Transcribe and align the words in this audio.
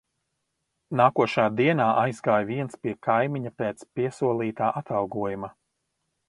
Nākošā 1.01 1.43
dienā 1.59 1.89
aizgāju 2.03 2.47
viens 2.53 2.79
pie 2.87 2.95
kaimiņa 3.09 3.53
pēc 3.63 3.85
piesolītā 4.01 4.71
atalgojuma. 4.83 5.53